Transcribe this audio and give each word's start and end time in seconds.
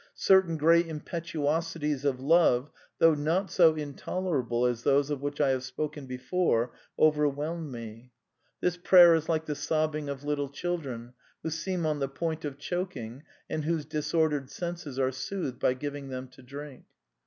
Certain 0.15 0.57
great 0.57 0.87
impetuosities 0.87 2.05
of 2.05 2.19
love, 2.19 2.71
though 2.97 3.13
not 3.13 3.51
so 3.51 3.75
intolerable 3.75 4.65
as 4.65 4.81
those 4.81 5.11
of 5.11 5.21
which 5.21 5.39
I 5.39 5.49
have 5.49 5.63
spoken 5.63 6.07
before... 6.07 6.73
overwhelmed 6.97 7.71
me."" 7.71 8.11
This 8.61 8.77
prayer 8.77 9.13
is 9.13 9.29
like 9.29 9.45
the 9.45 9.53
sobbing 9.53 10.09
of 10.09 10.23
little 10.23 10.49
children, 10.49 11.13
who 11.43 11.51
seem 11.51 11.85
on 11.85 11.99
the 11.99 12.09
point 12.09 12.43
of 12.45 12.57
choking 12.57 13.21
and 13.47 13.63
whose 13.63 13.85
disordered 13.85 14.49
senses 14.49 14.97
are 14.97 15.11
soothed 15.11 15.59
by 15.59 15.75
giv 15.75 15.95
ing 15.95 16.07
them 16.09 16.29
to 16.29 16.41
drink." 16.41 16.85